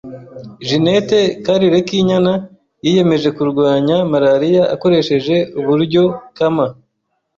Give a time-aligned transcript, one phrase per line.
[0.67, 2.33] Ginette Karirekinyana
[2.83, 6.03] yiyemeje kurwanya malaria akoresheje uburyo
[6.37, 6.67] kama